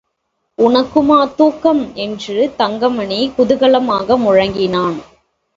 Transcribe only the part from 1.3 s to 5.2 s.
தூக்கம்? என்று தங்கமணி குதூகலமாக முழங்கினான்.